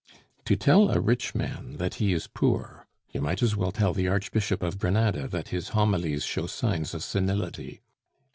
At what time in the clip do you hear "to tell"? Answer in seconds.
0.45-0.89